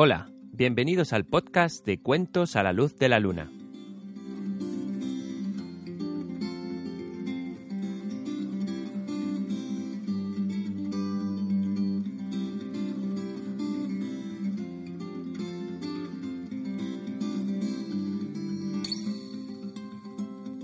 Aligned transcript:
Hola, 0.00 0.30
bienvenidos 0.52 1.12
al 1.12 1.24
podcast 1.26 1.84
de 1.84 2.00
Cuentos 2.00 2.54
a 2.54 2.62
la 2.62 2.72
Luz 2.72 2.96
de 2.98 3.08
la 3.08 3.18
Luna. 3.18 3.50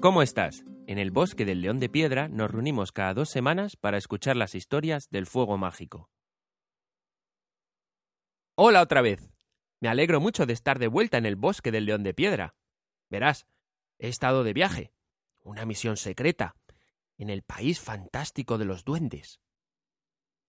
¿Cómo 0.00 0.22
estás? 0.22 0.64
En 0.86 0.98
el 0.98 1.10
bosque 1.10 1.44
del 1.44 1.60
León 1.60 1.80
de 1.80 1.88
Piedra 1.88 2.28
nos 2.28 2.52
reunimos 2.52 2.92
cada 2.92 3.14
dos 3.14 3.30
semanas 3.30 3.74
para 3.74 3.98
escuchar 3.98 4.36
las 4.36 4.54
historias 4.54 5.10
del 5.10 5.26
fuego 5.26 5.58
mágico. 5.58 6.13
Hola 8.56 8.82
otra 8.82 9.02
vez. 9.02 9.32
Me 9.80 9.88
alegro 9.88 10.20
mucho 10.20 10.46
de 10.46 10.52
estar 10.52 10.78
de 10.78 10.86
vuelta 10.86 11.18
en 11.18 11.26
el 11.26 11.34
bosque 11.34 11.72
del 11.72 11.86
León 11.86 12.04
de 12.04 12.14
Piedra. 12.14 12.54
Verás, 13.10 13.48
he 13.98 14.08
estado 14.08 14.44
de 14.44 14.52
viaje, 14.52 14.92
una 15.42 15.64
misión 15.64 15.96
secreta, 15.96 16.54
en 17.18 17.30
el 17.30 17.42
país 17.42 17.80
fantástico 17.80 18.56
de 18.56 18.64
los 18.64 18.84
duendes. 18.84 19.40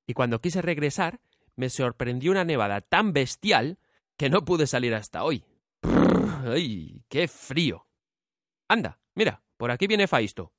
Y 0.06 0.14
cuando 0.14 0.39
quise 0.39 0.62
regresar, 0.62 1.20
me 1.56 1.72
sorprendió 1.72 2.30
una 2.30 2.45
nevada 2.45 2.81
tan 2.81 3.12
bestial 3.12 3.80
que 4.17 4.30
no 4.30 4.45
pude 4.45 4.67
salir 4.67 4.94
hasta 4.94 5.23
hoy. 5.23 5.44
¡Ay, 5.81 7.03
qué 7.09 7.28
frío! 7.28 7.88
Anda, 8.67 9.00
mira, 9.16 9.42
por 9.58 9.72
aquí 9.72 9.88
viene 9.88 10.08
Faisto. 10.08 10.53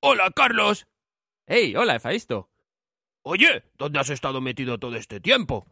Hola, 0.00 0.30
Carlos. 0.34 0.86
¡Hey, 1.46 1.76
hola, 1.76 2.00
Faisto! 2.00 2.48
Oye, 3.20 3.64
¿dónde 3.76 3.98
has 3.98 4.08
estado 4.08 4.40
metido 4.40 4.78
todo 4.78 4.96
este 4.96 5.20
tiempo? 5.20 5.66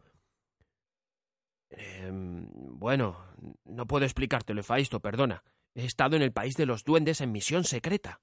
Eh, 1.71 2.09
bueno, 2.11 3.17
no 3.65 3.87
puedo 3.87 4.05
explicártelo, 4.05 4.63
Faisto, 4.63 4.99
perdona. 4.99 5.43
He 5.75 5.85
estado 5.85 6.15
en 6.15 6.21
el 6.21 6.33
país 6.33 6.55
de 6.57 6.65
los 6.65 6.83
duendes 6.83 7.21
en 7.21 7.31
misión 7.31 7.63
secreta. 7.63 8.21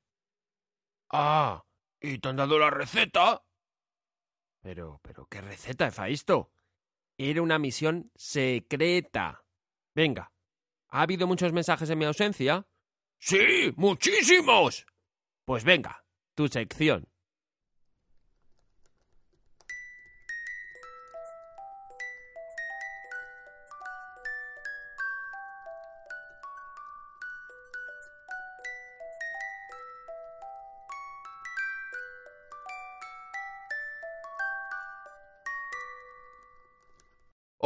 Ah, 1.10 1.64
¿y 2.00 2.18
te 2.18 2.28
han 2.28 2.36
dado 2.36 2.58
la 2.58 2.70
receta? 2.70 3.42
Pero, 4.60 5.00
pero, 5.02 5.26
¿qué 5.26 5.40
receta, 5.40 5.90
Faisto? 5.90 6.52
Era 7.16 7.40
una 7.40 7.58
misión 7.58 8.10
secreta. 8.16 9.44
Venga, 9.94 10.32
¿ha 10.88 11.02
habido 11.02 11.26
muchos 11.26 11.52
mensajes 11.52 11.88
en 11.88 11.98
mi 11.98 12.04
ausencia? 12.04 12.66
Sí, 13.18 13.72
muchísimos. 13.76 14.86
Pues 15.44 15.64
venga, 15.64 16.04
tu 16.34 16.48
sección. 16.48 17.08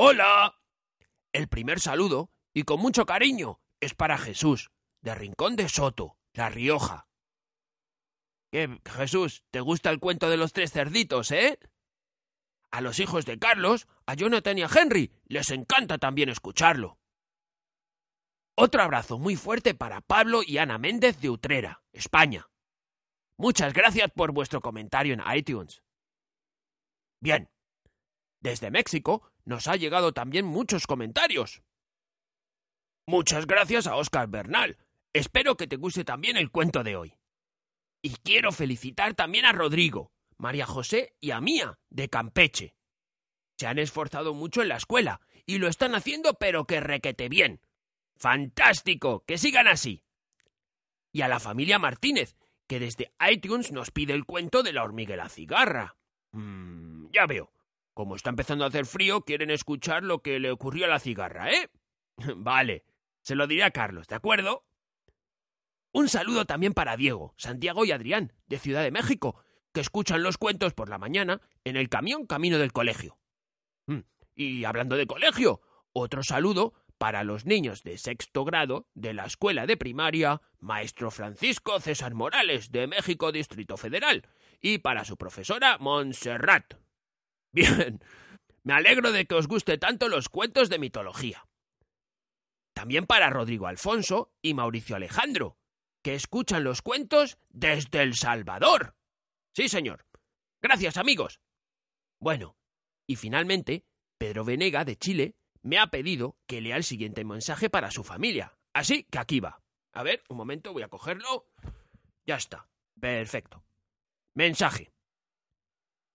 Hola. 0.03 0.59
El 1.31 1.47
primer 1.49 1.79
saludo, 1.79 2.31
y 2.55 2.63
con 2.63 2.81
mucho 2.81 3.05
cariño, 3.05 3.61
es 3.81 3.93
para 3.93 4.17
Jesús, 4.17 4.71
de 5.03 5.15
Rincón 5.15 5.57
de 5.57 5.69
Soto, 5.69 6.17
La 6.33 6.49
Rioja. 6.49 7.07
¿Qué, 8.51 8.81
Jesús, 8.83 9.45
te 9.51 9.61
gusta 9.61 9.91
el 9.91 10.01
cuento 10.01 10.31
de 10.31 10.39
los 10.39 10.55
tres 10.55 10.73
cerditos, 10.73 11.31
eh? 11.33 11.59
A 12.71 12.81
los 12.81 12.99
hijos 12.99 13.27
de 13.27 13.39
Carlos, 13.39 13.89
a 14.07 14.15
Jonathan 14.15 14.57
y 14.57 14.63
a 14.63 14.71
Henry, 14.75 15.13
les 15.27 15.51
encanta 15.51 15.99
también 15.99 16.31
escucharlo. 16.31 16.99
Otro 18.55 18.83
abrazo 18.83 19.19
muy 19.19 19.37
fuerte 19.37 19.75
para 19.75 20.01
Pablo 20.01 20.41
y 20.43 20.57
Ana 20.57 20.79
Méndez 20.79 21.21
de 21.21 21.29
Utrera, 21.29 21.83
España. 21.93 22.49
Muchas 23.37 23.75
gracias 23.75 24.11
por 24.13 24.33
vuestro 24.33 24.63
comentario 24.63 25.13
en 25.13 25.23
iTunes. 25.37 25.83
Bien. 27.21 27.51
Desde 28.41 28.71
México 28.71 29.30
nos 29.45 29.69
ha 29.69 29.77
llegado 29.77 30.13
también 30.13 30.45
muchos 30.45 30.87
comentarios. 30.87 31.63
Muchas 33.07 33.47
gracias 33.47 33.87
a 33.87 33.97
Oscar 33.97 34.29
Bernal. 34.29 34.79
Espero 35.13 35.57
que 35.57 35.67
te 35.67 35.77
guste 35.77 36.05
también 36.05 36.37
el 36.37 36.51
cuento 36.51 36.85
de 36.85 36.97
hoy. 36.97 37.15
Y 38.03 38.11
quiero 38.17 38.53
felicitar 38.53 39.15
también 39.15 39.45
a 39.45 39.53
Rodrigo, 39.53 40.13
María 40.39 40.67
José 40.67 41.15
y 41.21 41.33
a 41.33 41.41
Mía, 41.41 41.79
de 41.91 42.09
Campeche. 42.09 42.75
Se 43.59 43.67
han 43.67 43.79
esforzado 43.79 44.33
mucho 44.33 44.63
en 44.63 44.69
la 44.69 44.77
escuela 44.77 45.21
y 45.45 45.59
lo 45.59 45.69
están 45.69 45.95
haciendo 45.95 46.35
pero 46.35 46.67
que 46.67 46.81
requete 46.81 47.29
bien. 47.29 47.61
¡Fantástico! 48.17 49.25
¡Que 49.27 49.39
sigan 49.39 49.67
así! 49.67 50.05
Y 51.13 51.23
a 51.23 51.29
la 51.29 51.41
familia 51.41 51.79
Martínez, 51.79 52.37
que 52.67 52.79
desde 52.79 53.13
iTunes 53.29 53.73
nos 53.73 53.91
pide 53.91 54.15
el 54.15 54.25
cuento 54.25 54.63
de 54.63 54.73
la 54.73 54.85
hormiga 54.85 55.15
y 55.15 55.17
la 55.17 55.29
cigarra. 55.29 55.97
Mm, 56.33 57.11
ya 57.13 57.27
veo. 57.27 57.53
Como 58.01 58.17
está 58.17 58.31
empezando 58.31 58.65
a 58.65 58.69
hacer 58.69 58.87
frío, 58.87 59.27
quieren 59.27 59.51
escuchar 59.51 60.05
lo 60.05 60.23
que 60.23 60.41
le 60.41 60.51
ocurrió 60.51 60.87
a 60.87 60.89
la 60.89 61.01
cigarra, 61.01 61.53
¿eh? 61.53 61.69
vale, 62.35 62.87
se 63.21 63.35
lo 63.35 63.47
diré 63.47 63.63
a 63.63 63.73
Carlos, 63.73 64.09
¿de 64.09 64.15
acuerdo? 64.15 64.65
Un 65.93 66.09
saludo 66.09 66.47
también 66.47 66.73
para 66.73 66.97
Diego, 66.97 67.35
Santiago 67.37 67.85
y 67.85 67.93
Adrián, 67.93 68.33
de 68.47 68.59
Ciudad 68.59 68.83
de 68.83 68.91
México, 68.91 69.37
que 69.75 69.83
escuchan 69.83 70.23
los 70.23 70.39
cuentos 70.39 70.73
por 70.73 70.89
la 70.89 70.97
mañana 70.97 71.43
en 71.63 71.77
el 71.77 71.91
camión 71.91 72.25
camino 72.25 72.57
del 72.57 72.73
colegio. 72.73 73.19
Mm, 73.85 73.99
y 74.35 74.65
hablando 74.65 74.97
de 74.97 75.07
colegio, 75.07 75.61
otro 75.93 76.23
saludo 76.23 76.73
para 76.97 77.23
los 77.23 77.45
niños 77.45 77.83
de 77.83 77.99
sexto 77.99 78.47
grado 78.47 78.89
de 78.95 79.13
la 79.13 79.27
escuela 79.27 79.67
de 79.67 79.77
primaria 79.77 80.41
Maestro 80.59 81.11
Francisco 81.11 81.79
César 81.81 82.15
Morales 82.15 82.73
de 82.73 82.87
México 82.87 83.31
Distrito 83.31 83.77
Federal 83.77 84.27
y 84.63 84.79
para 84.79 85.05
su 85.05 85.19
profesora 85.19 85.77
Montserrat. 85.79 86.80
Bien, 87.53 88.01
me 88.63 88.75
alegro 88.75 89.13
de 89.13 89.27
que 89.27 89.35
os 89.35 89.49
guste 89.49 89.79
tanto 89.79 90.09
los 90.09 90.29
cuentos 90.29 90.69
de 90.69 90.79
mitología. 90.79 91.47
También 92.75 93.07
para 93.07 93.31
Rodrigo 93.31 93.67
Alfonso 93.67 94.33
y 94.41 94.55
Mauricio 94.55 94.97
Alejandro, 94.97 95.59
que 96.03 96.15
escuchan 96.15 96.65
los 96.65 96.83
cuentos 96.83 97.39
desde 97.49 98.03
El 98.03 98.15
Salvador. 98.15 98.95
Sí, 99.55 99.69
señor. 99.69 100.07
Gracias, 100.63 100.97
amigos. 100.97 101.41
Bueno, 102.21 102.57
y 103.07 103.17
finalmente, 103.17 103.85
Pedro 104.19 104.45
Venega, 104.45 104.85
de 104.85 104.97
Chile, 104.97 105.35
me 105.63 105.79
ha 105.79 105.89
pedido 105.89 106.37
que 106.47 106.61
lea 106.61 106.77
el 106.77 106.85
siguiente 106.85 107.25
mensaje 107.25 107.69
para 107.69 107.91
su 107.91 108.05
familia. 108.05 108.55
Así 108.73 109.05
que 109.11 109.19
aquí 109.19 109.41
va. 109.41 109.61
A 109.93 110.03
ver, 110.03 110.23
un 110.29 110.37
momento, 110.37 110.73
voy 110.73 110.83
a 110.83 110.89
cogerlo. 110.89 111.47
Ya 112.27 112.37
está. 112.37 112.69
Perfecto. 113.01 113.65
Mensaje. 114.35 114.93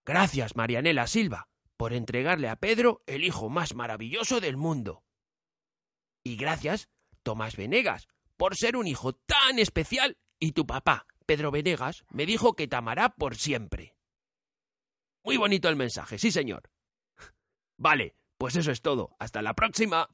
Gracias, 0.06 0.54
Marianela 0.54 1.08
Silva, 1.08 1.48
por 1.76 1.92
entregarle 1.92 2.48
a 2.48 2.54
Pedro 2.54 3.02
el 3.06 3.24
hijo 3.24 3.50
más 3.50 3.74
maravilloso 3.74 4.40
del 4.40 4.56
mundo. 4.56 5.02
Y 6.24 6.36
gracias, 6.36 6.88
Tomás 7.24 7.56
Venegas, 7.56 8.06
por 8.36 8.54
ser 8.56 8.76
un 8.76 8.86
hijo 8.86 9.14
tan 9.14 9.58
especial 9.58 10.16
y 10.38 10.52
tu 10.52 10.64
papá, 10.64 11.06
Pedro 11.26 11.50
Venegas, 11.50 12.04
me 12.08 12.24
dijo 12.24 12.54
que 12.54 12.68
te 12.68 12.76
amará 12.76 13.16
por 13.16 13.34
siempre. 13.34 13.96
Muy 15.24 15.38
bonito 15.38 15.68
el 15.68 15.74
mensaje, 15.74 16.18
sí 16.18 16.30
señor. 16.30 16.70
Vale, 17.76 18.14
pues 18.38 18.54
eso 18.54 18.70
es 18.70 18.82
todo. 18.82 19.16
Hasta 19.18 19.42
la 19.42 19.54
próxima. 19.54 20.08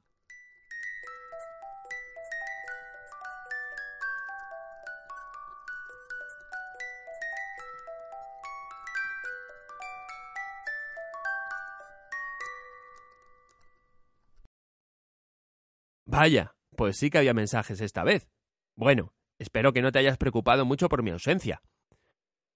Vaya, 16.12 16.54
pues 16.76 16.98
sí 16.98 17.08
que 17.08 17.16
había 17.16 17.32
mensajes 17.32 17.80
esta 17.80 18.04
vez. 18.04 18.28
Bueno, 18.76 19.14
espero 19.38 19.72
que 19.72 19.80
no 19.80 19.92
te 19.92 19.98
hayas 19.98 20.18
preocupado 20.18 20.66
mucho 20.66 20.90
por 20.90 21.02
mi 21.02 21.10
ausencia. 21.10 21.62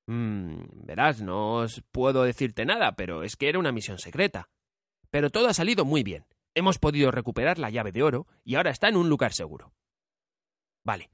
Mm, 0.06 0.84
verás, 0.84 1.22
no 1.22 1.54
os 1.54 1.82
puedo 1.90 2.24
decirte 2.24 2.66
nada, 2.66 2.96
pero 2.96 3.22
es 3.22 3.34
que 3.34 3.48
era 3.48 3.58
una 3.58 3.72
misión 3.72 3.98
secreta. 3.98 4.50
Pero 5.08 5.30
todo 5.30 5.48
ha 5.48 5.54
salido 5.54 5.86
muy 5.86 6.02
bien. 6.02 6.26
Hemos 6.54 6.78
podido 6.78 7.10
recuperar 7.10 7.58
la 7.58 7.70
llave 7.70 7.92
de 7.92 8.02
oro 8.02 8.26
y 8.44 8.56
ahora 8.56 8.70
está 8.70 8.88
en 8.90 8.96
un 8.96 9.08
lugar 9.08 9.32
seguro. 9.32 9.72
Vale. 10.84 11.10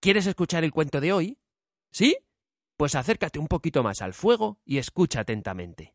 ¿Quieres 0.00 0.26
escuchar 0.26 0.64
el 0.64 0.72
cuento 0.72 0.98
de 0.98 1.12
hoy? 1.12 1.38
¿Sí? 1.90 2.16
Pues 2.78 2.94
acércate 2.94 3.38
un 3.38 3.48
poquito 3.48 3.82
más 3.82 4.00
al 4.00 4.14
fuego 4.14 4.58
y 4.64 4.78
escucha 4.78 5.20
atentamente. 5.20 5.94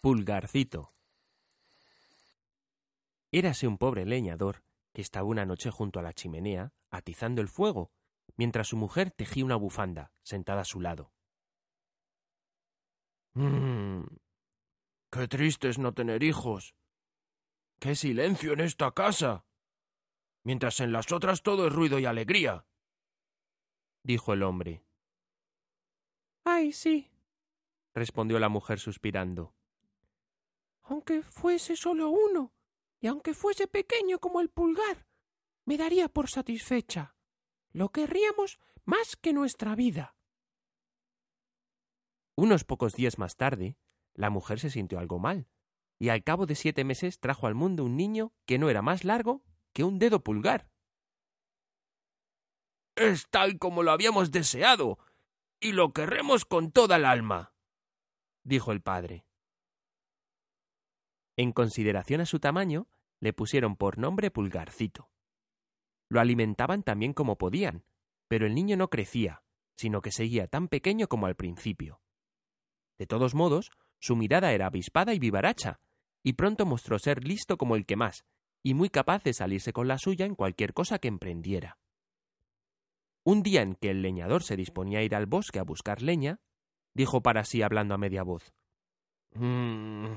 Pulgarcito. 0.00 0.94
Érase 3.32 3.66
un 3.66 3.78
pobre 3.78 4.06
leñador 4.06 4.62
que 4.92 5.02
estaba 5.02 5.26
una 5.26 5.44
noche 5.44 5.70
junto 5.70 5.98
a 5.98 6.02
la 6.02 6.12
chimenea, 6.12 6.72
atizando 6.90 7.40
el 7.42 7.48
fuego, 7.48 7.90
mientras 8.36 8.68
su 8.68 8.76
mujer 8.76 9.10
tejía 9.10 9.44
una 9.44 9.56
bufanda, 9.56 10.12
sentada 10.22 10.62
a 10.62 10.64
su 10.64 10.80
lado. 10.80 11.12
Mmm. 13.34 14.04
Qué 15.10 15.26
triste 15.26 15.68
es 15.68 15.78
no 15.78 15.92
tener 15.94 16.22
hijos. 16.22 16.76
Qué 17.80 17.96
silencio 17.96 18.52
en 18.52 18.60
esta 18.60 18.92
casa. 18.92 19.46
Mientras 20.44 20.78
en 20.80 20.92
las 20.92 21.10
otras 21.10 21.42
todo 21.42 21.66
es 21.66 21.72
ruido 21.72 21.98
y 21.98 22.06
alegría. 22.06 22.66
dijo 24.04 24.32
el 24.32 24.44
hombre. 24.44 24.84
Ay, 26.44 26.72
sí, 26.72 27.10
respondió 27.94 28.38
la 28.38 28.48
mujer 28.48 28.78
suspirando. 28.78 29.57
Aunque 30.88 31.22
fuese 31.22 31.76
solo 31.76 32.08
uno, 32.08 32.54
y 32.98 33.08
aunque 33.08 33.34
fuese 33.34 33.68
pequeño 33.68 34.18
como 34.20 34.40
el 34.40 34.48
pulgar, 34.48 35.06
me 35.66 35.76
daría 35.76 36.08
por 36.08 36.30
satisfecha. 36.30 37.14
Lo 37.72 37.90
querríamos 37.90 38.58
más 38.86 39.14
que 39.14 39.34
nuestra 39.34 39.74
vida. 39.74 40.16
Unos 42.36 42.64
pocos 42.64 42.94
días 42.94 43.18
más 43.18 43.36
tarde, 43.36 43.76
la 44.14 44.30
mujer 44.30 44.60
se 44.60 44.70
sintió 44.70 44.98
algo 44.98 45.18
mal, 45.18 45.46
y 45.98 46.08
al 46.08 46.24
cabo 46.24 46.46
de 46.46 46.54
siete 46.54 46.84
meses 46.84 47.20
trajo 47.20 47.46
al 47.46 47.54
mundo 47.54 47.84
un 47.84 47.96
niño 47.96 48.32
que 48.46 48.58
no 48.58 48.70
era 48.70 48.80
más 48.80 49.04
largo 49.04 49.42
que 49.74 49.84
un 49.84 49.98
dedo 49.98 50.24
pulgar. 50.24 50.70
Es 52.96 53.28
tal 53.28 53.58
como 53.58 53.82
lo 53.82 53.90
habíamos 53.90 54.30
deseado, 54.30 54.98
y 55.60 55.72
lo 55.72 55.92
querremos 55.92 56.46
con 56.46 56.72
toda 56.72 56.96
el 56.96 57.04
alma, 57.04 57.52
dijo 58.42 58.72
el 58.72 58.80
padre. 58.80 59.27
En 61.38 61.52
consideración 61.52 62.20
a 62.20 62.26
su 62.26 62.40
tamaño, 62.40 62.88
le 63.20 63.32
pusieron 63.32 63.76
por 63.76 63.96
nombre 63.96 64.32
Pulgarcito. 64.32 65.08
Lo 66.08 66.20
alimentaban 66.20 66.82
también 66.82 67.12
como 67.12 67.38
podían, 67.38 67.84
pero 68.26 68.44
el 68.44 68.56
niño 68.56 68.76
no 68.76 68.90
crecía, 68.90 69.44
sino 69.76 70.02
que 70.02 70.10
seguía 70.10 70.48
tan 70.48 70.66
pequeño 70.66 71.06
como 71.06 71.26
al 71.26 71.36
principio. 71.36 72.00
De 72.98 73.06
todos 73.06 73.36
modos, 73.36 73.70
su 74.00 74.16
mirada 74.16 74.52
era 74.52 74.66
avispada 74.66 75.14
y 75.14 75.20
vivaracha, 75.20 75.78
y 76.24 76.32
pronto 76.32 76.66
mostró 76.66 76.98
ser 76.98 77.22
listo 77.22 77.56
como 77.56 77.76
el 77.76 77.86
que 77.86 77.94
más, 77.94 78.24
y 78.64 78.74
muy 78.74 78.90
capaz 78.90 79.22
de 79.22 79.32
salirse 79.32 79.72
con 79.72 79.86
la 79.86 79.98
suya 79.98 80.26
en 80.26 80.34
cualquier 80.34 80.74
cosa 80.74 80.98
que 80.98 81.06
emprendiera. 81.06 81.78
Un 83.22 83.44
día 83.44 83.62
en 83.62 83.76
que 83.76 83.90
el 83.90 84.02
leñador 84.02 84.42
se 84.42 84.56
disponía 84.56 84.98
a 84.98 85.02
ir 85.02 85.14
al 85.14 85.26
bosque 85.26 85.60
a 85.60 85.64
buscar 85.64 86.02
leña, 86.02 86.40
dijo 86.94 87.22
para 87.22 87.44
sí 87.44 87.62
hablando 87.62 87.94
a 87.94 87.98
media 87.98 88.24
voz. 88.24 88.52
Mm, 89.34 90.14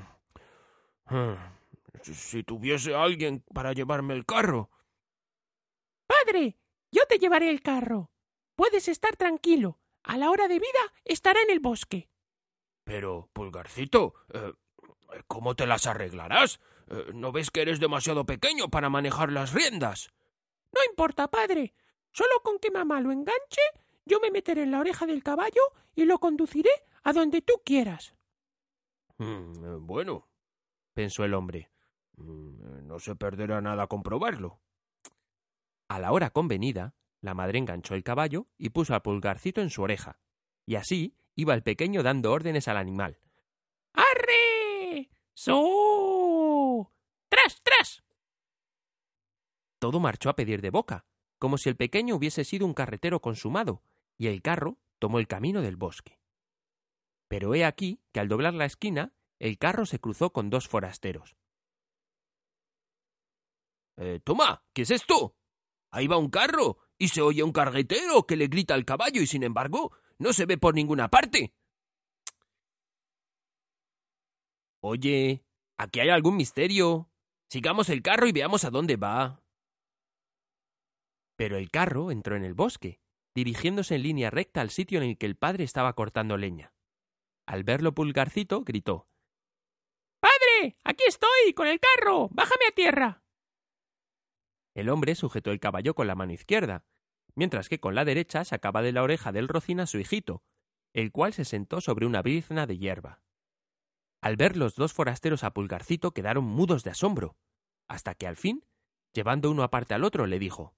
si 2.02 2.42
tuviese 2.42 2.94
alguien 2.94 3.44
para 3.52 3.72
llevarme 3.72 4.14
el 4.14 4.24
carro. 4.24 4.70
Padre, 6.06 6.58
yo 6.90 7.06
te 7.06 7.18
llevaré 7.18 7.50
el 7.50 7.62
carro. 7.62 8.10
Puedes 8.54 8.88
estar 8.88 9.16
tranquilo. 9.16 9.78
A 10.02 10.16
la 10.18 10.30
hora 10.30 10.48
de 10.48 10.58
vida 10.58 10.92
estará 11.04 11.40
en 11.42 11.50
el 11.50 11.60
bosque. 11.60 12.10
Pero, 12.84 13.30
Pulgarcito, 13.32 14.14
eh, 14.32 14.52
¿cómo 15.26 15.54
te 15.54 15.66
las 15.66 15.86
arreglarás? 15.86 16.60
Eh, 16.88 17.12
¿No 17.14 17.30
ves 17.32 17.50
que 17.50 17.62
eres 17.62 17.78
demasiado 17.78 18.26
pequeño 18.26 18.68
para 18.68 18.90
manejar 18.90 19.30
las 19.30 19.52
riendas? 19.52 20.10
No 20.72 20.80
importa, 20.90 21.28
padre. 21.28 21.74
Solo 22.10 22.40
con 22.42 22.58
que 22.58 22.70
mamá 22.70 23.00
lo 23.00 23.12
enganche, 23.12 23.62
yo 24.04 24.20
me 24.20 24.30
meteré 24.30 24.64
en 24.64 24.72
la 24.72 24.80
oreja 24.80 25.06
del 25.06 25.22
caballo 25.22 25.62
y 25.94 26.04
lo 26.04 26.18
conduciré 26.18 26.70
a 27.04 27.12
donde 27.12 27.40
tú 27.40 27.54
quieras. 27.64 28.14
Mm, 29.18 29.64
eh, 29.64 29.76
bueno, 29.80 30.28
pensó 30.94 31.24
el 31.24 31.34
hombre. 31.34 31.70
Mm, 32.16 32.86
no 32.86 32.98
se 32.98 33.14
perderá 33.16 33.60
nada 33.60 33.86
comprobarlo. 33.86 34.60
A 35.88 35.98
la 35.98 36.12
hora 36.12 36.30
convenida, 36.30 36.94
la 37.20 37.34
madre 37.34 37.58
enganchó 37.58 37.94
el 37.94 38.02
caballo 38.02 38.48
y 38.58 38.70
puso 38.70 38.94
al 38.94 39.02
pulgarcito 39.02 39.60
en 39.60 39.70
su 39.70 39.82
oreja, 39.82 40.18
y 40.66 40.76
así 40.76 41.16
iba 41.34 41.54
el 41.54 41.62
pequeño 41.62 42.02
dando 42.02 42.32
órdenes 42.32 42.68
al 42.68 42.76
animal. 42.76 43.18
¡Arre! 43.92 45.10
¡So! 45.34 46.92
¡Tras, 47.28 47.62
tras! 47.62 48.02
Todo 49.78 50.00
marchó 50.00 50.30
a 50.30 50.36
pedir 50.36 50.60
de 50.60 50.70
boca, 50.70 51.04
como 51.38 51.58
si 51.58 51.68
el 51.68 51.76
pequeño 51.76 52.16
hubiese 52.16 52.44
sido 52.44 52.66
un 52.66 52.74
carretero 52.74 53.20
consumado, 53.20 53.82
y 54.16 54.28
el 54.28 54.42
carro 54.42 54.78
tomó 54.98 55.18
el 55.18 55.26
camino 55.26 55.62
del 55.62 55.76
bosque. 55.76 56.20
Pero 57.28 57.54
he 57.54 57.64
aquí 57.64 58.00
que 58.12 58.20
al 58.20 58.28
doblar 58.28 58.54
la 58.54 58.66
esquina, 58.66 59.12
el 59.42 59.58
carro 59.58 59.86
se 59.86 59.98
cruzó 59.98 60.32
con 60.32 60.50
dos 60.50 60.68
forasteros. 60.68 61.36
Eh, 63.96 64.20
toma, 64.22 64.64
¿qué 64.72 64.82
es 64.82 64.92
esto? 64.92 65.34
Ahí 65.90 66.06
va 66.06 66.16
un 66.16 66.30
carro 66.30 66.78
y 66.96 67.08
se 67.08 67.22
oye 67.22 67.42
un 67.42 67.50
carretero 67.50 68.24
que 68.24 68.36
le 68.36 68.46
grita 68.46 68.74
al 68.74 68.84
caballo 68.84 69.20
y 69.20 69.26
sin 69.26 69.42
embargo 69.42 69.90
no 70.18 70.32
se 70.32 70.46
ve 70.46 70.58
por 70.58 70.76
ninguna 70.76 71.08
parte. 71.08 71.52
Oye, 74.80 75.44
aquí 75.76 75.98
hay 75.98 76.10
algún 76.10 76.36
misterio. 76.36 77.10
Sigamos 77.50 77.88
el 77.88 78.00
carro 78.00 78.28
y 78.28 78.32
veamos 78.32 78.64
a 78.64 78.70
dónde 78.70 78.94
va. 78.94 79.42
Pero 81.36 81.58
el 81.58 81.68
carro 81.68 82.12
entró 82.12 82.36
en 82.36 82.44
el 82.44 82.54
bosque, 82.54 83.00
dirigiéndose 83.34 83.96
en 83.96 84.02
línea 84.02 84.30
recta 84.30 84.60
al 84.60 84.70
sitio 84.70 85.02
en 85.02 85.10
el 85.10 85.18
que 85.18 85.26
el 85.26 85.34
padre 85.34 85.64
estaba 85.64 85.94
cortando 85.94 86.36
leña. 86.36 86.72
Al 87.44 87.64
verlo 87.64 87.92
Pulgarcito, 87.92 88.62
gritó 88.62 89.08
Aquí 90.84 91.04
estoy, 91.06 91.54
con 91.54 91.66
el 91.66 91.80
carro. 91.80 92.28
Bájame 92.30 92.66
a 92.68 92.74
tierra. 92.74 93.22
El 94.74 94.88
hombre 94.88 95.14
sujetó 95.14 95.50
el 95.50 95.60
caballo 95.60 95.94
con 95.94 96.06
la 96.06 96.14
mano 96.14 96.32
izquierda, 96.32 96.84
mientras 97.34 97.68
que 97.68 97.80
con 97.80 97.94
la 97.94 98.04
derecha 98.04 98.44
sacaba 98.44 98.82
de 98.82 98.92
la 98.92 99.02
oreja 99.02 99.32
del 99.32 99.48
rocín 99.48 99.80
a 99.80 99.86
su 99.86 99.98
hijito, 99.98 100.42
el 100.94 101.12
cual 101.12 101.32
se 101.32 101.44
sentó 101.44 101.80
sobre 101.80 102.06
una 102.06 102.22
brizna 102.22 102.66
de 102.66 102.78
hierba. 102.78 103.22
Al 104.22 104.36
ver 104.36 104.56
los 104.56 104.76
dos 104.76 104.92
forasteros 104.92 105.44
a 105.44 105.52
Pulgarcito 105.52 106.12
quedaron 106.12 106.44
mudos 106.44 106.84
de 106.84 106.90
asombro, 106.90 107.36
hasta 107.88 108.14
que 108.14 108.26
al 108.26 108.36
fin, 108.36 108.64
llevando 109.12 109.50
uno 109.50 109.62
aparte 109.62 109.94
al 109.94 110.04
otro, 110.04 110.26
le 110.26 110.38
dijo 110.38 110.74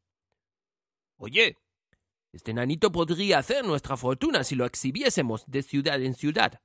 Oye, 1.17 1.59
este 2.33 2.53
nanito 2.53 2.91
podría 2.91 3.39
hacer 3.39 3.65
nuestra 3.65 3.97
fortuna 3.97 4.43
si 4.43 4.57
lo 4.57 4.65
exhibiésemos 4.65 5.45
de 5.47 5.63
ciudad 5.63 6.03
en 6.03 6.15
ciudad. 6.15 6.63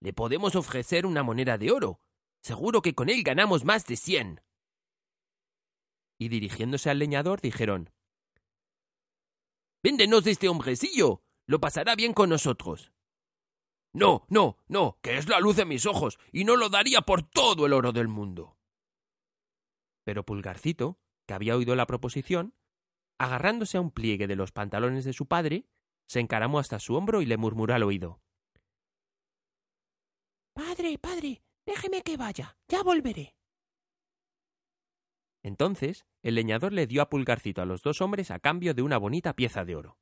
Le 0.00 0.12
podemos 0.12 0.56
ofrecer 0.56 1.04
una 1.04 1.22
moneda 1.22 1.58
de 1.58 1.70
oro. 1.70 2.00
Seguro 2.42 2.82
que 2.82 2.94
con 2.94 3.08
él 3.08 3.22
ganamos 3.22 3.64
más 3.64 3.86
de 3.86 3.96
cien 3.96 4.40
y 6.22 6.28
dirigiéndose 6.28 6.88
al 6.88 6.98
leñador 6.98 7.40
dijeron 7.40 7.90
Véndenos 9.82 10.24
este 10.26 10.48
hombrecillo. 10.48 11.24
Lo 11.46 11.58
pasará 11.60 11.96
bien 11.96 12.12
con 12.14 12.30
nosotros. 12.30 12.92
No, 13.92 14.24
no, 14.28 14.56
no, 14.68 14.98
que 15.02 15.18
es 15.18 15.28
la 15.28 15.40
luz 15.40 15.56
de 15.56 15.64
mis 15.64 15.86
ojos, 15.86 16.20
y 16.30 16.44
no 16.44 16.56
lo 16.56 16.68
daría 16.68 17.00
por 17.00 17.24
todo 17.24 17.66
el 17.66 17.72
oro 17.72 17.90
del 17.90 18.06
mundo. 18.06 18.56
Pero 20.04 20.24
Pulgarcito, 20.24 21.00
que 21.26 21.34
había 21.34 21.56
oído 21.56 21.74
la 21.74 21.86
proposición, 21.86 22.54
agarrándose 23.18 23.76
a 23.76 23.80
un 23.80 23.90
pliegue 23.90 24.28
de 24.28 24.36
los 24.36 24.52
pantalones 24.52 25.04
de 25.04 25.12
su 25.12 25.26
padre, 25.26 25.66
se 26.06 26.20
encaramó 26.20 26.60
hasta 26.60 26.78
su 26.78 26.94
hombro 26.94 27.20
y 27.20 27.26
le 27.26 27.36
murmuró 27.36 27.74
al 27.74 27.82
oído 27.82 28.20
Padre, 30.54 30.96
padre, 30.98 31.42
déjeme 31.66 32.02
que 32.02 32.16
vaya, 32.16 32.56
ya 32.68 32.82
volveré. 32.82 33.36
Entonces 35.42 36.06
el 36.22 36.36
leñador 36.36 36.72
le 36.72 36.86
dio 36.86 37.02
a 37.02 37.08
Pulgarcito 37.08 37.62
a 37.62 37.66
los 37.66 37.82
dos 37.82 38.00
hombres 38.00 38.30
a 38.30 38.38
cambio 38.38 38.74
de 38.74 38.82
una 38.82 38.98
bonita 38.98 39.34
pieza 39.34 39.64
de 39.64 39.76
oro. 39.76 39.98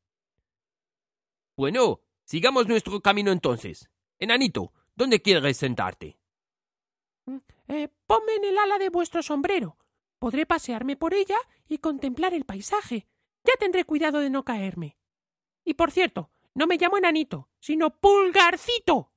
Bueno, 1.57 2.01
sigamos 2.25 2.69
nuestro 2.69 3.01
camino 3.01 3.33
entonces. 3.33 3.91
Enanito, 4.19 4.73
¿dónde 4.95 5.23
quieres 5.23 5.57
sentarte? 5.57 6.19
Mm, 7.27 7.39
eh, 7.69 7.89
ponme 8.07 8.35
en 8.37 8.45
el 8.45 8.59
ala 8.59 8.79
de 8.79 8.91
vuestro 8.91 9.23
sombrero. 9.23 9.79
Podré 10.19 10.45
pasearme 10.45 10.97
por 10.97 11.15
ella 11.15 11.39
y 11.69 11.79
contemplar 11.79 12.35
el 12.35 12.45
paisaje. 12.45 13.09
Ya 13.45 13.55
tendré 13.59 13.85
cuidado 13.85 14.21
de 14.21 14.29
no 14.29 14.45
caerme. 14.45 14.99
Y 15.65 15.75
por 15.75 15.91
cierto, 15.91 16.31
no 16.55 16.67
me 16.67 16.77
llamo 16.77 16.99
enanito, 16.99 17.49
sino 17.59 17.99
pulgarcito. 17.99 19.13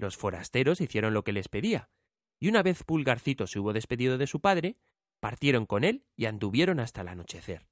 Los 0.00 0.16
forasteros 0.16 0.80
hicieron 0.80 1.12
lo 1.12 1.24
que 1.24 1.32
les 1.34 1.48
pedía, 1.48 1.90
y 2.38 2.48
una 2.48 2.62
vez 2.62 2.84
Pulgarcito 2.84 3.46
se 3.46 3.58
hubo 3.58 3.74
despedido 3.74 4.16
de 4.16 4.26
su 4.26 4.40
padre, 4.40 4.78
partieron 5.20 5.66
con 5.66 5.84
él 5.84 6.06
y 6.16 6.24
anduvieron 6.24 6.80
hasta 6.80 7.02
el 7.02 7.08
anochecer. 7.08 7.68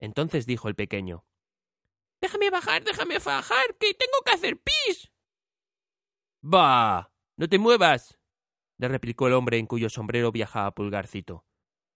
Entonces 0.00 0.44
dijo 0.44 0.68
el 0.68 0.74
pequeño 0.74 1.24
Déjame 2.20 2.50
bajar, 2.50 2.82
déjame 2.82 3.20
bajar, 3.20 3.76
que 3.78 3.94
tengo 3.94 4.18
que 4.26 4.32
hacer 4.32 4.60
pis. 4.60 5.12
Bah. 6.40 7.12
No 7.36 7.48
te 7.48 7.58
muevas. 7.58 8.18
le 8.78 8.88
replicó 8.88 9.28
el 9.28 9.34
hombre 9.34 9.58
en 9.58 9.66
cuyo 9.66 9.90
sombrero 9.90 10.32
viajaba 10.32 10.74
Pulgarcito. 10.74 11.44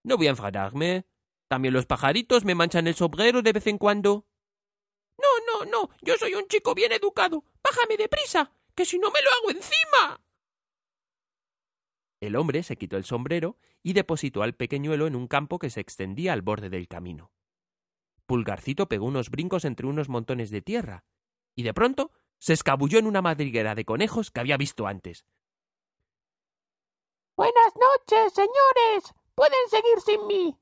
No 0.01 0.15
voy 0.15 0.27
a 0.27 0.31
enfadarme. 0.31 1.05
También 1.49 1.73
los 1.73 1.85
pajaritos 1.85 2.45
me 2.45 2.55
manchan 2.55 2.87
el 2.87 2.95
sombrero 2.95 3.41
de 3.41 3.51
vez 3.51 3.67
en 3.67 3.77
cuando. 3.77 4.27
No, 5.17 5.27
no, 5.45 5.65
no. 5.69 5.89
Yo 6.01 6.15
soy 6.15 6.35
un 6.35 6.47
chico 6.47 6.73
bien 6.73 6.93
educado. 6.93 7.43
Bájame 7.61 7.97
deprisa, 7.97 8.53
que 8.79 8.85
si 8.85 8.97
no 8.97 9.11
me 9.11 9.21
lo 9.21 9.29
hago 9.29 9.49
encima. 9.49 10.23
El 12.21 12.37
hombre 12.37 12.63
se 12.63 12.77
quitó 12.77 12.95
el 12.95 13.03
sombrero 13.03 13.57
y 13.83 13.91
depositó 13.91 14.41
al 14.41 14.55
pequeñuelo 14.55 15.05
en 15.05 15.17
un 15.17 15.27
campo 15.27 15.59
que 15.59 15.69
se 15.69 15.81
extendía 15.81 16.31
al 16.31 16.41
borde 16.41 16.69
del 16.69 16.87
camino. 16.87 17.29
Pulgarcito 18.25 18.87
pegó 18.87 19.05
unos 19.05 19.31
brincos 19.31 19.65
entre 19.65 19.85
unos 19.85 20.07
montones 20.07 20.49
de 20.49 20.61
tierra, 20.61 21.03
y 21.55 21.63
de 21.63 21.73
pronto 21.73 22.13
se 22.37 22.53
escabulló 22.53 22.99
en 22.99 23.07
una 23.07 23.21
madriguera 23.21 23.75
de 23.75 23.83
conejos 23.83 24.31
que 24.31 24.39
había 24.39 24.55
visto 24.55 24.87
antes. 24.87 25.25
Buenas 27.35 27.73
noches, 27.75 28.33
señores. 28.33 29.13
Pueden 29.35 29.69
seguir 29.69 29.99
sin 30.05 30.25
mí. 30.25 30.57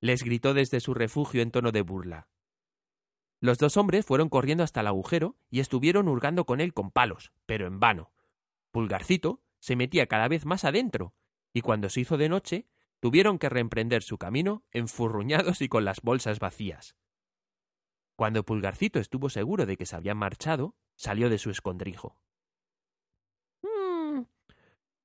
les 0.00 0.22
gritó 0.22 0.54
desde 0.54 0.78
su 0.78 0.94
refugio 0.94 1.42
en 1.42 1.50
tono 1.50 1.72
de 1.72 1.82
burla. 1.82 2.29
Los 3.40 3.56
dos 3.56 3.78
hombres 3.78 4.04
fueron 4.04 4.28
corriendo 4.28 4.62
hasta 4.62 4.80
el 4.80 4.86
agujero 4.86 5.36
y 5.50 5.60
estuvieron 5.60 6.08
hurgando 6.08 6.44
con 6.44 6.60
él 6.60 6.74
con 6.74 6.90
palos, 6.90 7.32
pero 7.46 7.66
en 7.66 7.80
vano. 7.80 8.12
Pulgarcito 8.70 9.42
se 9.58 9.76
metía 9.76 10.06
cada 10.06 10.28
vez 10.28 10.44
más 10.44 10.64
adentro, 10.64 11.14
y 11.54 11.62
cuando 11.62 11.88
se 11.88 12.00
hizo 12.00 12.18
de 12.18 12.28
noche, 12.28 12.68
tuvieron 13.00 13.38
que 13.38 13.48
reemprender 13.48 14.02
su 14.02 14.18
camino 14.18 14.62
enfurruñados 14.72 15.62
y 15.62 15.68
con 15.68 15.86
las 15.86 16.02
bolsas 16.02 16.38
vacías. 16.38 16.96
Cuando 18.14 18.44
Pulgarcito 18.44 18.98
estuvo 18.98 19.30
seguro 19.30 19.64
de 19.64 19.78
que 19.78 19.86
se 19.86 19.96
habían 19.96 20.18
marchado, 20.18 20.76
salió 20.94 21.30
de 21.30 21.38
su 21.38 21.48
escondrijo. 21.48 22.20
Mm, 23.62 24.24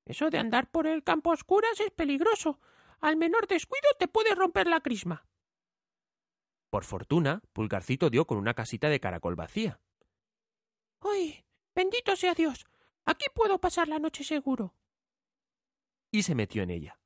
eso 0.03 0.29
de 0.29 0.39
andar 0.39 0.69
por 0.69 0.87
el 0.87 1.03
campo 1.03 1.31
a 1.31 1.35
oscuras 1.35 1.79
es 1.79 1.91
peligroso. 1.91 2.59
Al 2.99 3.15
menor 3.15 3.47
descuido 3.47 3.87
te 3.97 4.09
puede 4.09 4.35
romper 4.35 4.67
la 4.67 4.81
crisma. 4.81 5.25
Por 6.75 6.83
fortuna, 6.83 7.41
Pulgarcito 7.53 8.09
dio 8.09 8.27
con 8.27 8.37
una 8.37 8.53
casita 8.53 8.89
de 8.89 8.99
caracol 8.99 9.35
vacía. 9.37 9.79
¡Ay! 10.99 11.45
Bendito 11.73 12.17
sea 12.17 12.33
Dios. 12.33 12.65
Aquí 13.05 13.27
puedo 13.33 13.59
pasar 13.61 13.87
la 13.87 13.97
noche 13.97 14.25
seguro. 14.25 14.75
Y 16.11 16.23
se 16.23 16.35
metió 16.35 16.63
en 16.63 16.71
ella. 16.71 16.99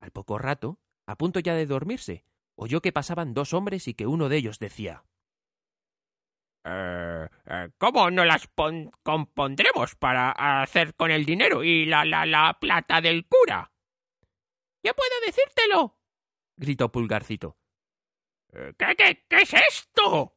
Al 0.00 0.12
poco 0.12 0.38
rato, 0.38 0.80
a 1.04 1.18
punto 1.18 1.40
ya 1.40 1.52
de 1.52 1.66
dormirse, 1.66 2.24
oyó 2.54 2.80
que 2.80 2.90
pasaban 2.90 3.34
dos 3.34 3.52
hombres 3.52 3.86
y 3.86 3.92
que 3.92 4.06
uno 4.06 4.30
de 4.30 4.38
ellos 4.38 4.58
decía 4.58 5.04
eh, 6.64 7.28
eh, 7.44 7.68
¿Cómo 7.76 8.10
no 8.10 8.24
las 8.24 8.48
compondremos 9.02 9.94
para 9.96 10.62
hacer 10.62 10.94
con 10.94 11.10
el 11.10 11.26
dinero 11.26 11.62
y 11.62 11.84
la, 11.84 12.06
la, 12.06 12.24
la 12.24 12.56
plata 12.58 13.02
del 13.02 13.26
cura? 13.26 13.70
¡Ya 14.82 14.94
puedo 14.94 15.12
decírtelo! 15.26 15.98
gritó 16.56 16.90
Pulgarcito. 16.90 17.58
Eh, 18.56 18.72
¿Qué, 18.78 18.96
qué, 18.96 19.24
qué 19.28 19.42
es 19.42 19.52
esto? 19.52 20.34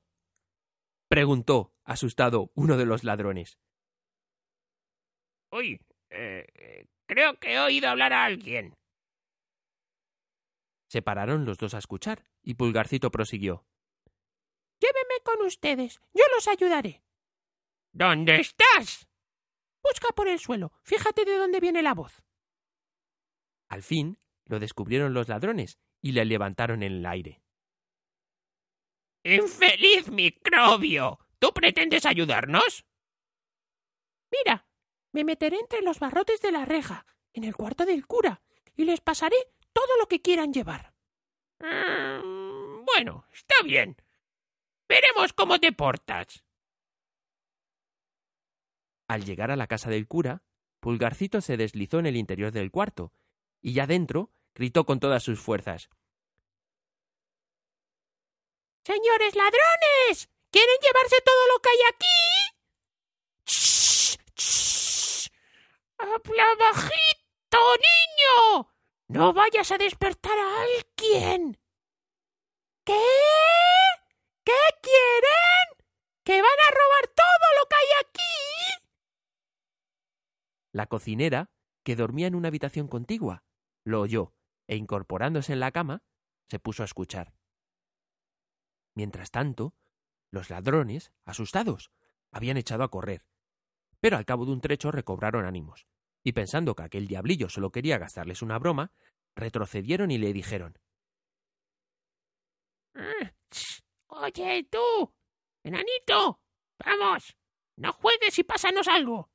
preguntó, 1.07 1.73
asustado, 1.85 2.51
uno 2.53 2.75
de 2.77 2.85
los 2.85 3.03
ladrones. 3.03 3.59
Uy, 5.51 5.81
creo 7.07 7.39
que 7.39 7.53
he 7.53 7.59
oído 7.59 7.89
hablar 7.89 8.13
a 8.13 8.25
alguien. 8.25 8.75
Se 10.89 11.01
pararon 11.01 11.45
los 11.45 11.57
dos 11.57 11.73
a 11.73 11.79
escuchar, 11.79 12.25
y 12.43 12.55
Pulgarcito 12.55 13.09
prosiguió. 13.09 13.65
Lléveme 14.79 15.21
con 15.23 15.45
ustedes. 15.45 15.99
Yo 16.13 16.23
los 16.35 16.47
ayudaré. 16.47 17.03
¿Dónde 17.91 18.35
estás? 18.35 19.07
Busca 19.81 20.09
por 20.09 20.27
el 20.27 20.39
suelo. 20.39 20.73
Fíjate 20.83 21.25
de 21.25 21.37
dónde 21.37 21.59
viene 21.59 21.81
la 21.81 21.93
voz. 21.93 22.21
Al 23.69 23.81
fin 23.81 24.19
lo 24.45 24.59
descubrieron 24.59 25.13
los 25.13 25.27
ladrones 25.27 25.79
y 26.01 26.11
le 26.11 26.25
levantaron 26.25 26.83
en 26.83 26.93
el 26.93 27.05
aire. 27.05 27.41
¡Infeliz 29.23 30.09
microbio! 30.09 31.19
¿Tú 31.39 31.51
pretendes 31.53 32.05
ayudarnos? 32.05 32.85
Mira, 34.31 34.65
me 35.11 35.23
meteré 35.23 35.57
entre 35.57 35.81
los 35.81 35.99
barrotes 35.99 36.41
de 36.41 36.51
la 36.51 36.65
reja, 36.65 37.05
en 37.33 37.43
el 37.43 37.55
cuarto 37.55 37.85
del 37.85 38.05
cura, 38.05 38.41
y 38.75 38.85
les 38.85 39.01
pasaré 39.01 39.37
todo 39.73 39.97
lo 39.97 40.07
que 40.07 40.21
quieran 40.21 40.53
llevar. 40.53 40.93
Mm, 41.59 42.85
bueno, 42.85 43.25
está 43.33 43.55
bien. 43.63 43.97
Veremos 44.87 45.33
cómo 45.33 45.59
te 45.59 45.71
portas. 45.71 46.43
Al 49.07 49.25
llegar 49.25 49.51
a 49.51 49.55
la 49.55 49.67
casa 49.67 49.89
del 49.89 50.07
cura, 50.07 50.43
Pulgarcito 50.79 51.41
se 51.41 51.57
deslizó 51.57 51.99
en 51.99 52.05
el 52.05 52.15
interior 52.15 52.51
del 52.51 52.71
cuarto, 52.71 53.13
y 53.61 53.73
ya 53.73 53.87
dentro 53.87 54.31
gritó 54.53 54.85
con 54.85 54.99
todas 54.99 55.23
sus 55.23 55.39
fuerzas. 55.39 55.89
Señores 58.89 59.35
ladrones. 59.35 60.29
¿Quieren 60.49 60.77
llevarse 60.81 61.21
todo 61.23 61.47
lo 61.53 61.59
que 61.59 61.69
hay 61.69 61.77
aquí? 61.89 62.19
¡Shh! 63.45 64.17
¡Shh! 64.35 65.29
¡Habla 65.99 66.55
bajito, 66.57 67.59
niño! 67.85 68.73
No 69.09 69.31
vayas 69.31 69.71
a 69.71 69.77
despertar 69.77 70.39
a 70.39 70.63
alguien. 70.63 71.59
¿Qué? 72.83 73.05
¿Qué 74.43 74.59
quieren? 74.81 75.85
¿Que 76.23 76.41
van 76.41 76.59
a 76.67 76.71
robar 76.71 77.07
todo 77.15 77.47
lo 77.59 77.65
que 77.67 77.75
hay 77.75 77.87
aquí? 78.07 78.83
La 80.71 80.87
cocinera, 80.87 81.51
que 81.83 81.95
dormía 81.95 82.25
en 82.25 82.33
una 82.33 82.47
habitación 82.47 82.87
contigua, 82.87 83.43
lo 83.83 84.01
oyó 84.01 84.33
e 84.67 84.77
incorporándose 84.77 85.53
en 85.53 85.59
la 85.59 85.71
cama, 85.71 86.01
se 86.49 86.57
puso 86.57 86.81
a 86.81 86.85
escuchar. 86.85 87.38
Mientras 88.95 89.31
tanto, 89.31 89.73
los 90.31 90.49
ladrones, 90.49 91.11
asustados, 91.25 91.91
habían 92.31 92.57
echado 92.57 92.83
a 92.83 92.91
correr, 92.91 93.25
pero 93.99 94.17
al 94.17 94.25
cabo 94.25 94.45
de 94.45 94.51
un 94.51 94.61
trecho 94.61 94.91
recobraron 94.91 95.45
ánimos 95.45 95.87
y 96.23 96.33
pensando 96.33 96.75
que 96.75 96.83
aquel 96.83 97.07
diablillo 97.07 97.49
solo 97.49 97.71
quería 97.71 97.97
gastarles 97.97 98.41
una 98.41 98.59
broma, 98.59 98.91
retrocedieron 99.35 100.11
y 100.11 100.17
le 100.17 100.33
dijeron 100.33 100.77
ah, 102.95 103.33
Oye, 104.07 104.67
tú, 104.69 105.13
enanito, 105.63 106.41
vamos, 106.83 107.37
no 107.77 107.93
juegues 107.93 108.37
y 108.37 108.43
pásanos 108.43 108.87
algo. 108.87 109.29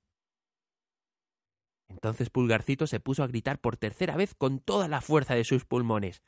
Entonces 1.88 2.28
Pulgarcito 2.28 2.86
se 2.86 3.00
puso 3.00 3.22
a 3.22 3.28
gritar 3.28 3.60
por 3.60 3.76
tercera 3.76 4.16
vez 4.16 4.34
con 4.34 4.58
toda 4.58 4.88
la 4.88 5.00
fuerza 5.00 5.34
de 5.34 5.44
sus 5.44 5.64
pulmones. 5.64 6.22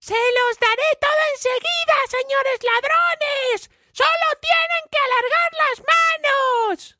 Se 0.00 0.14
los 0.14 0.58
daré 0.60 0.90
todo 1.00 1.10
enseguida, 1.34 1.94
señores 2.08 2.60
ladrones. 2.62 3.70
Solo 3.92 4.28
tienen 4.40 4.84
que 4.90 4.98
alargar 4.98 5.50
las 5.58 5.84
manos. 5.86 6.98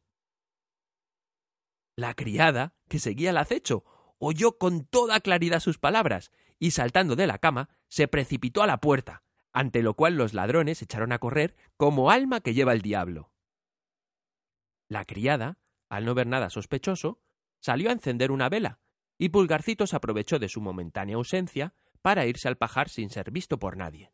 La 1.97 2.14
criada, 2.14 2.75
que 2.88 2.99
seguía 2.99 3.31
al 3.31 3.38
acecho, 3.38 3.85
oyó 4.19 4.59
con 4.59 4.85
toda 4.85 5.21
claridad 5.21 5.61
sus 5.61 5.78
palabras 5.78 6.33
y 6.59 6.73
saltando 6.73 7.14
de 7.17 7.26
la 7.26 7.38
cama 7.38 7.69
se 7.88 8.09
precipitó 8.09 8.62
a 8.62 8.67
la 8.67 8.78
puerta, 8.81 9.23
ante 9.52 9.83
lo 9.83 9.95
cual 9.95 10.17
los 10.17 10.35
ladrones 10.35 10.83
echaron 10.83 11.12
a 11.12 11.19
correr 11.19 11.57
como 11.76 12.11
alma 12.11 12.40
que 12.40 12.55
lleva 12.55 12.73
el 12.73 12.83
diablo. 12.83 13.33
La 14.88 15.05
criada, 15.05 15.59
al 15.88 16.05
no 16.05 16.14
ver 16.14 16.26
nada 16.26 16.50
sospechoso, 16.50 17.21
salió 17.61 17.90
a 17.90 17.93
encender 17.93 18.31
una 18.31 18.49
vela, 18.49 18.81
y 19.19 19.28
Pulgarcito 19.31 19.87
se 19.87 19.97
aprovechó 19.97 20.38
de 20.38 20.49
su 20.49 20.61
momentánea 20.61 21.17
ausencia 21.17 21.75
para 21.99 22.26
irse 22.26 22.49
al 22.49 22.57
pajar 22.57 22.88
sin 22.88 23.11
ser 23.11 23.31
visto 23.31 23.59
por 23.59 23.76
nadie. 23.76 24.12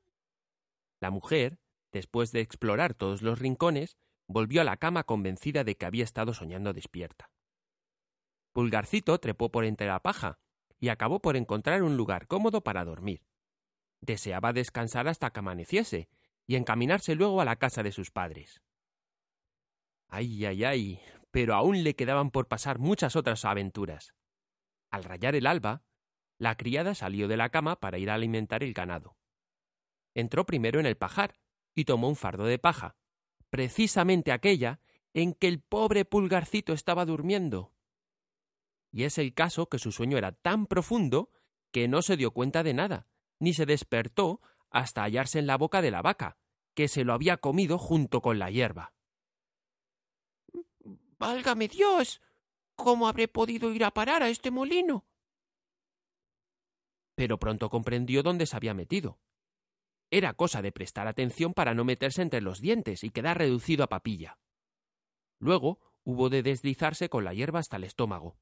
La 1.00 1.10
mujer, 1.10 1.58
después 1.92 2.32
de 2.32 2.40
explorar 2.40 2.94
todos 2.94 3.22
los 3.22 3.38
rincones, 3.38 3.96
volvió 4.26 4.60
a 4.60 4.64
la 4.64 4.76
cama 4.76 5.04
convencida 5.04 5.64
de 5.64 5.76
que 5.76 5.86
había 5.86 6.04
estado 6.04 6.34
soñando 6.34 6.72
despierta. 6.72 7.30
Pulgarcito 8.52 9.18
trepó 9.18 9.50
por 9.50 9.64
entre 9.64 9.86
la 9.86 10.00
paja 10.00 10.38
y 10.78 10.88
acabó 10.88 11.20
por 11.20 11.36
encontrar 11.36 11.82
un 11.82 11.96
lugar 11.96 12.26
cómodo 12.26 12.62
para 12.62 12.84
dormir. 12.84 13.26
Deseaba 14.00 14.52
descansar 14.52 15.08
hasta 15.08 15.30
que 15.30 15.40
amaneciese 15.40 16.08
y 16.46 16.56
encaminarse 16.56 17.14
luego 17.14 17.40
a 17.40 17.44
la 17.44 17.56
casa 17.56 17.82
de 17.82 17.92
sus 17.92 18.10
padres. 18.10 18.62
Ay, 20.08 20.44
ay, 20.44 20.64
ay, 20.64 21.00
pero 21.30 21.54
aún 21.54 21.82
le 21.82 21.96
quedaban 21.96 22.30
por 22.30 22.46
pasar 22.46 22.78
muchas 22.78 23.16
otras 23.16 23.44
aventuras. 23.44 24.14
Al 24.90 25.04
rayar 25.04 25.34
el 25.34 25.46
alba, 25.46 25.82
la 26.44 26.56
criada 26.56 26.94
salió 26.94 27.26
de 27.26 27.36
la 27.36 27.48
cama 27.48 27.80
para 27.80 27.98
ir 27.98 28.08
a 28.10 28.14
alimentar 28.14 28.62
el 28.62 28.72
ganado. 28.72 29.16
Entró 30.14 30.46
primero 30.46 30.78
en 30.78 30.86
el 30.86 30.96
pajar 30.96 31.40
y 31.74 31.84
tomó 31.84 32.08
un 32.08 32.16
fardo 32.16 32.44
de 32.44 32.60
paja, 32.60 32.96
precisamente 33.50 34.30
aquella 34.30 34.80
en 35.12 35.34
que 35.34 35.48
el 35.48 35.60
pobre 35.60 36.04
pulgarcito 36.04 36.72
estaba 36.72 37.04
durmiendo 37.04 37.74
y 38.94 39.02
es 39.02 39.18
el 39.18 39.34
caso 39.34 39.68
que 39.68 39.80
su 39.80 39.90
sueño 39.90 40.16
era 40.16 40.30
tan 40.30 40.66
profundo 40.66 41.28
que 41.72 41.88
no 41.88 42.00
se 42.00 42.16
dio 42.16 42.30
cuenta 42.30 42.62
de 42.62 42.74
nada, 42.74 43.08
ni 43.40 43.52
se 43.52 43.66
despertó 43.66 44.40
hasta 44.70 45.02
hallarse 45.02 45.40
en 45.40 45.48
la 45.48 45.56
boca 45.56 45.82
de 45.82 45.90
la 45.90 46.00
vaca, 46.00 46.38
que 46.74 46.86
se 46.86 47.02
lo 47.02 47.12
había 47.12 47.38
comido 47.38 47.76
junto 47.76 48.22
con 48.22 48.38
la 48.38 48.50
hierba. 48.50 48.94
Válgame 51.18 51.66
Dios. 51.66 52.22
¿Cómo 52.76 53.08
habré 53.08 53.26
podido 53.26 53.72
ir 53.72 53.84
a 53.84 53.90
parar 53.90 54.22
a 54.22 54.28
este 54.28 54.52
molino? 54.52 55.04
Pero 57.14 57.38
pronto 57.38 57.70
comprendió 57.70 58.22
dónde 58.22 58.46
se 58.46 58.56
había 58.56 58.74
metido. 58.74 59.18
Era 60.10 60.34
cosa 60.34 60.62
de 60.62 60.72
prestar 60.72 61.06
atención 61.06 61.54
para 61.54 61.74
no 61.74 61.84
meterse 61.84 62.22
entre 62.22 62.40
los 62.40 62.60
dientes 62.60 63.04
y 63.04 63.10
quedar 63.10 63.38
reducido 63.38 63.84
a 63.84 63.88
papilla. 63.88 64.38
Luego 65.38 65.80
hubo 66.04 66.28
de 66.28 66.42
deslizarse 66.42 67.08
con 67.08 67.24
la 67.24 67.34
hierba 67.34 67.60
hasta 67.60 67.76
el 67.76 67.84
estómago. 67.84 68.36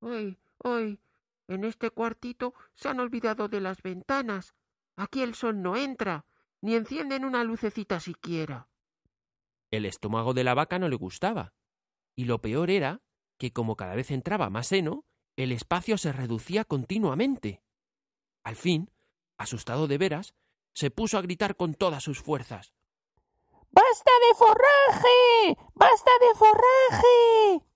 ¡Ay, 0.00 0.38
ay! 0.62 1.00
En 1.48 1.64
este 1.64 1.90
cuartito 1.90 2.54
se 2.74 2.88
han 2.88 3.00
olvidado 3.00 3.48
de 3.48 3.60
las 3.60 3.82
ventanas. 3.82 4.54
Aquí 4.96 5.22
el 5.22 5.34
sol 5.34 5.62
no 5.62 5.76
entra, 5.76 6.26
ni 6.60 6.74
encienden 6.74 7.24
una 7.24 7.42
lucecita 7.44 8.00
siquiera. 8.00 8.68
El 9.70 9.86
estómago 9.86 10.34
de 10.34 10.44
la 10.44 10.54
vaca 10.54 10.78
no 10.78 10.88
le 10.88 10.96
gustaba, 10.96 11.54
y 12.14 12.24
lo 12.24 12.40
peor 12.40 12.70
era 12.70 13.00
que 13.38 13.52
como 13.52 13.76
cada 13.76 13.94
vez 13.94 14.10
entraba 14.10 14.50
más 14.50 14.68
seno, 14.68 15.04
el 15.38 15.52
espacio 15.52 15.96
se 15.98 16.12
reducía 16.12 16.64
continuamente. 16.64 17.62
Al 18.42 18.56
fin, 18.56 18.90
asustado 19.36 19.86
de 19.86 19.96
veras, 19.96 20.34
se 20.74 20.90
puso 20.90 21.16
a 21.16 21.22
gritar 21.22 21.54
con 21.54 21.74
todas 21.74 22.02
sus 22.02 22.20
fuerzas. 22.20 22.74
¡Basta 23.70 24.10
de 24.28 24.34
forraje! 24.36 25.56
¡Basta 25.74 26.10
de 26.20 26.34
forraje! 26.34 27.66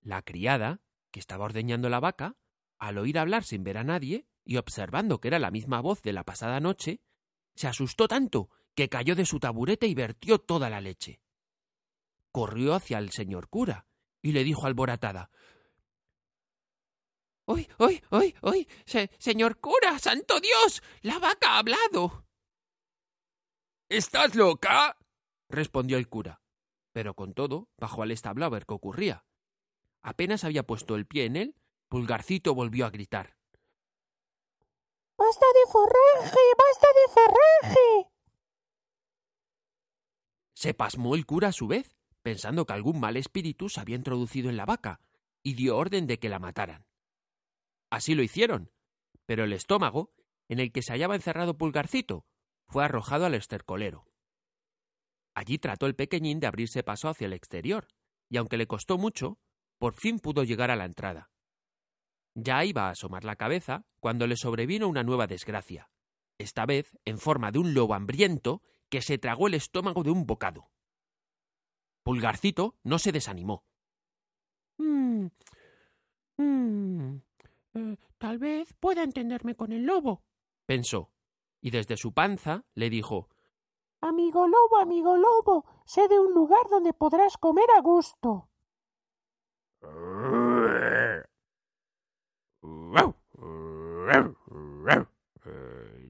La 0.00 0.22
criada, 0.22 0.80
que 1.10 1.20
estaba 1.20 1.44
ordeñando 1.44 1.90
la 1.90 2.00
vaca, 2.00 2.36
al 2.78 2.96
oír 2.96 3.18
hablar 3.18 3.44
sin 3.44 3.62
ver 3.62 3.76
a 3.76 3.84
nadie 3.84 4.26
y 4.46 4.56
observando 4.56 5.20
que 5.20 5.28
era 5.28 5.38
la 5.38 5.50
misma 5.50 5.82
voz 5.82 6.00
de 6.00 6.14
la 6.14 6.24
pasada 6.24 6.58
noche, 6.58 7.02
se 7.54 7.68
asustó 7.68 8.08
tanto 8.08 8.48
que 8.74 8.88
cayó 8.88 9.14
de 9.14 9.26
su 9.26 9.40
taburete 9.40 9.86
y 9.88 9.94
vertió 9.94 10.38
toda 10.38 10.70
la 10.70 10.80
leche. 10.80 11.20
Corrió 12.32 12.72
hacia 12.72 12.96
el 12.96 13.10
señor 13.10 13.50
cura 13.50 13.86
y 14.22 14.32
le 14.32 14.42
dijo 14.42 14.64
alborotada 14.64 15.30
¡Uy, 17.46 17.68
uy, 17.78 18.02
uy, 18.10 18.34
uy! 18.42 18.68
señor 19.18 19.58
cura, 19.60 19.98
santo 20.00 20.40
Dios, 20.40 20.82
la 21.02 21.18
vaca 21.20 21.52
ha 21.52 21.58
hablado. 21.58 22.26
¿Estás 23.88 24.34
loca? 24.34 24.98
respondió 25.48 25.96
el 25.96 26.08
cura. 26.08 26.42
Pero 26.92 27.14
con 27.14 27.34
todo, 27.34 27.68
bajó 27.76 28.02
al 28.02 28.10
establo 28.10 28.44
a 28.44 28.48
ver 28.48 28.66
qué 28.66 28.74
ocurría. 28.74 29.24
Apenas 30.02 30.42
había 30.42 30.64
puesto 30.64 30.96
el 30.96 31.06
pie 31.06 31.26
en 31.26 31.36
él, 31.36 31.56
Pulgarcito 31.88 32.52
volvió 32.52 32.84
a 32.84 32.90
gritar. 32.90 33.36
¡Basta 35.16 35.46
de 35.46 35.72
forraje! 35.72 36.40
¡Basta 36.58 36.88
de 36.94 37.12
forraje! 37.14 38.10
Se 40.54 40.74
pasmó 40.74 41.14
el 41.14 41.26
cura 41.26 41.48
a 41.48 41.52
su 41.52 41.68
vez, 41.68 41.94
pensando 42.22 42.66
que 42.66 42.72
algún 42.72 42.98
mal 42.98 43.16
espíritu 43.16 43.68
se 43.68 43.80
había 43.80 43.94
introducido 43.94 44.50
en 44.50 44.56
la 44.56 44.66
vaca, 44.66 45.00
y 45.44 45.54
dio 45.54 45.76
orden 45.76 46.08
de 46.08 46.18
que 46.18 46.28
la 46.28 46.40
mataran. 46.40 46.86
Así 47.90 48.14
lo 48.14 48.22
hicieron, 48.22 48.72
pero 49.26 49.44
el 49.44 49.52
estómago, 49.52 50.12
en 50.48 50.60
el 50.60 50.72
que 50.72 50.82
se 50.82 50.92
hallaba 50.92 51.14
encerrado 51.14 51.56
Pulgarcito, 51.56 52.26
fue 52.66 52.84
arrojado 52.84 53.26
al 53.26 53.34
estercolero. 53.34 54.06
Allí 55.34 55.58
trató 55.58 55.86
el 55.86 55.94
pequeñín 55.94 56.40
de 56.40 56.46
abrirse 56.46 56.82
paso 56.82 57.08
hacia 57.08 57.26
el 57.26 57.32
exterior, 57.32 57.88
y 58.28 58.38
aunque 58.38 58.56
le 58.56 58.66
costó 58.66 58.98
mucho, 58.98 59.38
por 59.78 59.94
fin 59.94 60.18
pudo 60.18 60.44
llegar 60.44 60.70
a 60.70 60.76
la 60.76 60.84
entrada. 60.84 61.30
Ya 62.34 62.64
iba 62.64 62.86
a 62.86 62.90
asomar 62.90 63.24
la 63.24 63.36
cabeza 63.36 63.84
cuando 64.00 64.26
le 64.26 64.36
sobrevino 64.36 64.88
una 64.88 65.02
nueva 65.02 65.26
desgracia, 65.26 65.90
esta 66.38 66.66
vez 66.66 66.96
en 67.04 67.18
forma 67.18 67.50
de 67.50 67.58
un 67.58 67.74
lobo 67.74 67.94
hambriento 67.94 68.62
que 68.88 69.02
se 69.02 69.18
tragó 69.18 69.46
el 69.46 69.54
estómago 69.54 70.02
de 70.02 70.10
un 70.10 70.26
bocado. 70.26 70.70
Pulgarcito 72.02 72.76
no 72.84 72.98
se 72.98 73.12
desanimó. 73.12 73.64
Mm, 74.78 75.26
mm, 76.36 77.20
eh, 77.76 77.98
tal 78.18 78.38
vez 78.38 78.72
pueda 78.80 79.02
entenderme 79.02 79.54
con 79.54 79.72
el 79.72 79.84
lobo, 79.84 80.22
pensó, 80.66 81.10
y 81.60 81.70
desde 81.70 81.96
su 81.96 82.12
panza 82.12 82.64
le 82.74 82.90
dijo 82.90 83.28
Amigo 84.00 84.46
lobo, 84.46 84.78
amigo 84.78 85.16
lobo, 85.16 85.64
sé 85.84 86.08
de 86.08 86.18
un 86.18 86.32
lugar 86.32 86.68
donde 86.70 86.92
podrás 86.92 87.36
comer 87.38 87.66
a 87.76 87.80
gusto. 87.80 88.48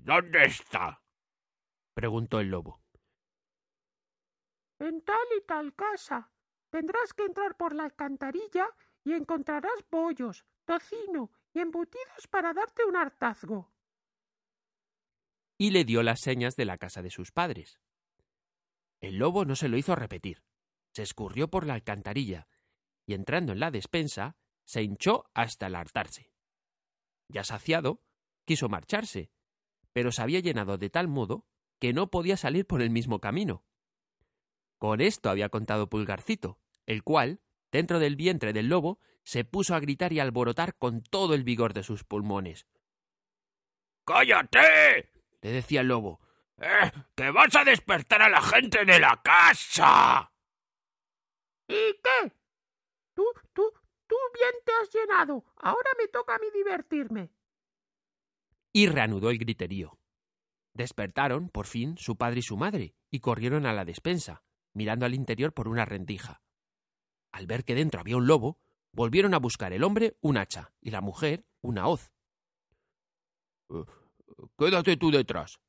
¿Dónde 0.05 0.45
está? 0.45 1.03
preguntó 1.95 2.39
el 2.41 2.49
lobo. 2.49 2.81
En 4.79 5.03
tal 5.03 5.27
y 5.37 5.41
tal 5.47 5.75
casa. 5.75 6.31
Tendrás 6.71 7.13
que 7.15 7.25
entrar 7.25 7.57
por 7.57 7.75
la 7.75 7.85
alcantarilla 7.85 8.69
y 9.05 9.15
encontrarás 9.15 9.85
bollos, 9.91 10.45
tocino 10.65 11.31
embutidos 11.61 12.27
para 12.31 12.53
darte 12.53 12.85
un 12.85 12.97
hartazgo. 12.97 13.73
Y 15.59 15.71
le 15.71 15.85
dio 15.85 16.03
las 16.03 16.21
señas 16.21 16.57
de 16.57 16.65
la 16.65 16.79
casa 16.79 17.03
de 17.03 17.11
sus 17.11 17.33
padres. 17.33 17.81
El 19.01 19.17
lobo 19.17 19.45
no 19.45 19.57
se 19.57 19.69
lo 19.69 19.77
hizo 19.77 19.95
repetir. 19.95 20.43
Se 20.93 21.03
escurrió 21.03 21.49
por 21.49 21.67
la 21.67 21.75
alcantarilla 21.75 22.49
y 23.07 23.15
entrando 23.15 23.53
en 23.53 23.61
la 23.61 23.71
despensa, 23.71 24.37
se 24.65 24.83
hinchó 24.83 25.31
hasta 25.33 25.69
el 25.69 25.77
hartarse. 25.77 26.33
Ya 27.29 27.45
saciado, 27.45 28.03
quiso 28.45 28.69
marcharse, 28.69 29.31
pero 29.93 30.13
se 30.13 30.23
había 30.23 30.41
llenado 30.41 30.77
de 30.77 30.91
tal 30.91 31.09
modo 31.09 31.47
que 31.79 31.93
no 31.93 32.11
podía 32.11 32.37
salir 32.37 32.67
por 32.67 32.83
el 32.83 32.91
mismo 32.91 33.21
camino. 33.21 33.65
Con 34.79 35.01
esto 35.01 35.31
había 35.31 35.49
contado 35.49 35.89
Pulgarcito, 35.89 36.59
el 36.85 37.03
cual, 37.03 37.41
dentro 37.71 37.99
del 37.99 38.17
vientre 38.17 38.53
del 38.53 38.69
lobo, 38.69 38.99
se 39.27 39.45
puso 39.45 39.75
a 39.75 39.81
gritar 39.81 40.13
y 40.13 40.21
alborotar 40.21 40.77
con 40.77 41.03
todo 41.03 41.35
el 41.35 41.43
vigor 41.43 41.75
de 41.75 41.83
sus 41.83 42.05
pulmones. 42.05 42.65
¡Cállate! 44.07 45.11
le 45.43 45.51
decía 45.51 45.81
el 45.81 45.89
lobo. 45.89 46.21
¡Eh! 46.59 46.93
¡Que 47.17 47.33
vas 47.33 47.55
a 47.57 47.65
despertar 47.65 48.23
a 48.23 48.29
la 48.29 48.41
gente 48.41 48.85
de 48.85 49.01
la 49.01 49.21
casa! 49.23 50.33
¿Y 51.67 51.75
qué? 51.75 52.33
Tú, 53.15 53.25
tú, 53.53 53.73
tú 54.07 54.17
bien 54.33 54.53
te 54.65 54.73
has 54.81 54.95
llenado. 54.95 55.45
Ahora 55.57 55.91
me 55.99 56.07
toca 56.07 56.37
a 56.37 56.39
mí 56.39 56.47
divertirme. 56.55 57.31
Y 58.73 58.87
reanudó 58.87 59.31
el 59.31 59.39
griterío. 59.39 59.99
Despertaron, 60.73 61.49
por 61.49 61.67
fin, 61.67 61.99
su 61.99 62.17
padre 62.17 62.39
y 62.41 62.43
su 62.43 62.57
madre, 62.57 62.95
y 63.11 63.19
corrieron 63.19 63.67
a 63.67 63.73
la 63.73 63.85
despensa, 63.85 64.45
mirando 64.73 65.05
al 65.05 65.15
interior 65.15 65.53
por 65.53 65.67
una 65.67 65.85
rendija. 65.85 66.43
Al 67.33 67.47
ver 67.47 67.65
que 67.65 67.75
dentro 67.75 68.01
había 68.01 68.19
un 68.19 68.29
lobo, 68.29 68.61
volvieron 68.97 69.35
a 69.35 69.39
buscar 69.39 69.75
el 69.75 69.85
hombre 69.85 70.17
un 70.23 70.39
hacha 70.39 70.73
y 70.81 70.91
la 70.91 71.03
mujer 71.03 71.45
una 71.61 71.87
hoz. 71.87 72.11
Eh, 73.69 73.85
quédate 74.59 74.97
tú 74.97 75.11
detrás, 75.11 75.61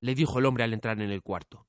le 0.00 0.14
dijo 0.14 0.38
el 0.38 0.46
hombre 0.46 0.64
al 0.64 0.72
entrar 0.72 1.00
en 1.00 1.10
el 1.10 1.22
cuarto. 1.22 1.68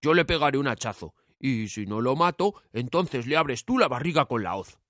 Yo 0.00 0.14
le 0.14 0.24
pegaré 0.24 0.56
un 0.56 0.66
hachazo, 0.66 1.14
y 1.38 1.68
si 1.68 1.84
no 1.84 2.00
lo 2.00 2.16
mato, 2.16 2.54
entonces 2.72 3.26
le 3.26 3.36
abres 3.36 3.66
tú 3.66 3.78
la 3.78 3.88
barriga 3.88 4.24
con 4.24 4.42
la 4.42 4.56
hoz. 4.56 4.80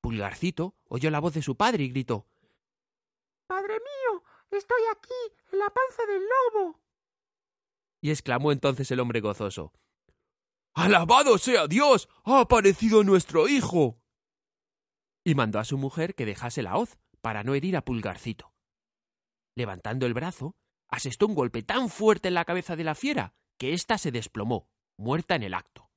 Pulgarcito 0.00 0.76
oyó 0.84 1.10
la 1.10 1.18
voz 1.18 1.34
de 1.34 1.42
su 1.42 1.56
padre 1.56 1.82
y 1.82 1.88
gritó 1.88 2.28
Padre 3.48 3.74
mío, 3.74 4.22
estoy 4.52 4.82
aquí, 4.92 5.36
en 5.52 5.58
la 5.58 5.70
panza 5.70 6.06
del 6.06 6.22
lobo. 6.22 6.80
Y 8.00 8.10
exclamó 8.10 8.52
entonces 8.52 8.88
el 8.92 9.00
hombre 9.00 9.20
gozoso 9.20 9.72
Alabado 10.78 11.38
sea 11.38 11.66
Dios. 11.66 12.08
ha 12.22 12.38
aparecido 12.38 13.02
nuestro 13.02 13.48
hijo. 13.48 14.00
Y 15.24 15.34
mandó 15.34 15.58
a 15.58 15.64
su 15.64 15.76
mujer 15.76 16.14
que 16.14 16.24
dejase 16.24 16.62
la 16.62 16.76
hoz 16.76 16.98
para 17.20 17.42
no 17.42 17.56
herir 17.56 17.76
a 17.76 17.84
Pulgarcito. 17.84 18.54
Levantando 19.56 20.06
el 20.06 20.14
brazo, 20.14 20.54
asestó 20.86 21.26
un 21.26 21.34
golpe 21.34 21.64
tan 21.64 21.88
fuerte 21.88 22.28
en 22.28 22.34
la 22.34 22.44
cabeza 22.44 22.76
de 22.76 22.84
la 22.84 22.94
fiera 22.94 23.34
que 23.58 23.74
ésta 23.74 23.98
se 23.98 24.12
desplomó, 24.12 24.70
muerta 24.96 25.34
en 25.34 25.42
el 25.42 25.54
acto. 25.54 25.90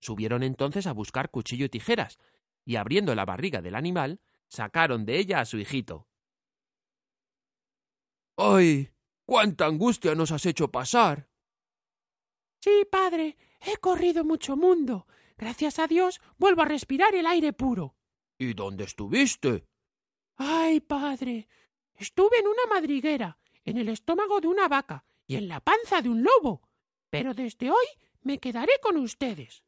Subieron 0.00 0.42
entonces 0.42 0.86
a 0.86 0.92
buscar 0.92 1.30
cuchillo 1.30 1.66
y 1.66 1.68
tijeras, 1.68 2.18
y 2.64 2.76
abriendo 2.76 3.14
la 3.14 3.26
barriga 3.26 3.60
del 3.60 3.74
animal, 3.74 4.22
sacaron 4.48 5.04
de 5.04 5.18
ella 5.18 5.40
a 5.40 5.44
su 5.44 5.58
hijito. 5.58 6.08
¡Ay! 8.38 8.90
¡Cuánta 9.26 9.66
angustia 9.66 10.14
nos 10.14 10.32
has 10.32 10.46
hecho 10.46 10.70
pasar! 10.70 11.28
Sí, 12.60 12.86
padre, 12.90 13.36
he 13.60 13.76
corrido 13.78 14.24
mucho 14.24 14.56
mundo. 14.56 15.06
Gracias 15.36 15.78
a 15.78 15.86
Dios 15.86 16.20
vuelvo 16.38 16.62
a 16.62 16.66
respirar 16.66 17.14
el 17.14 17.26
aire 17.26 17.52
puro. 17.52 17.94
¿Y 18.38 18.54
dónde 18.54 18.84
estuviste? 18.84 19.66
Ay, 20.36 20.80
padre. 20.80 21.48
Estuve 21.94 22.38
en 22.38 22.46
una 22.46 22.66
madriguera, 22.74 23.38
en 23.64 23.78
el 23.78 23.88
estómago 23.88 24.40
de 24.40 24.48
una 24.48 24.68
vaca 24.68 25.04
y 25.26 25.36
en 25.36 25.48
la 25.48 25.60
panza 25.60 26.02
de 26.02 26.08
un 26.08 26.22
lobo. 26.22 26.62
Pero 27.10 27.34
desde 27.34 27.70
hoy 27.70 27.86
me 28.22 28.38
quedaré 28.38 28.72
con 28.82 28.96
ustedes. 28.96 29.64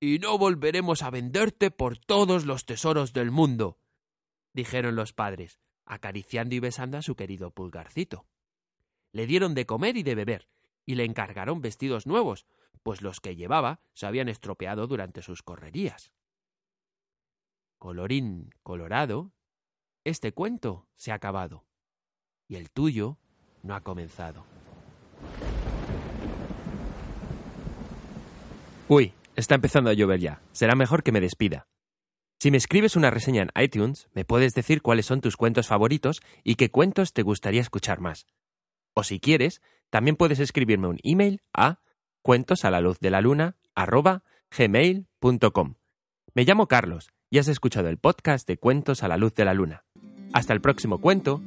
Y 0.00 0.18
no 0.18 0.38
volveremos 0.38 1.02
a 1.02 1.10
venderte 1.10 1.70
por 1.70 1.98
todos 1.98 2.46
los 2.46 2.64
tesoros 2.64 3.12
del 3.12 3.30
mundo, 3.30 3.78
dijeron 4.54 4.96
los 4.96 5.12
padres, 5.12 5.60
acariciando 5.84 6.54
y 6.54 6.58
besando 6.58 6.96
a 6.98 7.02
su 7.02 7.16
querido 7.16 7.50
pulgarcito. 7.50 8.26
Le 9.12 9.26
dieron 9.26 9.54
de 9.54 9.66
comer 9.66 9.96
y 9.96 10.02
de 10.02 10.14
beber, 10.14 10.48
y 10.86 10.94
le 10.94 11.04
encargaron 11.04 11.60
vestidos 11.60 12.06
nuevos, 12.06 12.46
pues 12.82 13.02
los 13.02 13.20
que 13.20 13.36
llevaba 13.36 13.80
se 13.92 14.06
habían 14.06 14.28
estropeado 14.28 14.86
durante 14.86 15.22
sus 15.22 15.42
correrías. 15.42 16.12
Colorín 17.78 18.50
colorado, 18.62 19.32
este 20.04 20.32
cuento 20.32 20.88
se 20.96 21.12
ha 21.12 21.14
acabado, 21.14 21.64
y 22.48 22.56
el 22.56 22.70
tuyo 22.70 23.18
no 23.62 23.74
ha 23.74 23.80
comenzado. 23.80 24.44
Uy, 28.88 29.12
está 29.36 29.54
empezando 29.54 29.88
a 29.90 29.94
llover 29.94 30.18
ya. 30.18 30.42
Será 30.52 30.74
mejor 30.74 31.02
que 31.02 31.12
me 31.12 31.20
despida. 31.20 31.68
Si 32.40 32.50
me 32.50 32.56
escribes 32.56 32.96
una 32.96 33.10
reseña 33.10 33.42
en 33.42 33.62
iTunes, 33.62 34.08
me 34.14 34.24
puedes 34.24 34.54
decir 34.54 34.82
cuáles 34.82 35.06
son 35.06 35.20
tus 35.20 35.36
cuentos 35.36 35.68
favoritos 35.68 36.22
y 36.42 36.56
qué 36.56 36.70
cuentos 36.70 37.12
te 37.12 37.22
gustaría 37.22 37.60
escuchar 37.60 38.00
más. 38.00 38.26
O 38.94 39.04
si 39.04 39.20
quieres, 39.20 39.62
también 39.90 40.16
puedes 40.16 40.40
escribirme 40.40 40.88
un 40.88 40.98
email 41.02 41.42
a 41.52 41.80
cuentos 42.22 42.64
a 42.64 42.70
la 42.70 42.80
luz 42.80 42.98
de 43.00 43.10
la 43.10 43.20
luna 43.20 43.56
gmail.com. 44.56 45.74
Me 46.34 46.44
llamo 46.44 46.66
Carlos 46.66 47.10
y 47.30 47.38
has 47.38 47.48
escuchado 47.48 47.88
el 47.88 47.98
podcast 47.98 48.46
de 48.46 48.56
Cuentos 48.56 49.02
a 49.02 49.08
la 49.08 49.16
luz 49.16 49.34
de 49.34 49.44
la 49.44 49.54
luna. 49.54 49.84
Hasta 50.32 50.52
el 50.52 50.60
próximo 50.60 51.00
cuento 51.00 51.42